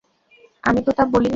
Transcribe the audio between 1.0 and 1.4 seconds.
বলিনি।